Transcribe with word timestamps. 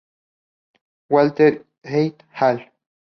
Walker 1.11 1.63
et 1.83 2.15
al. 2.33 2.71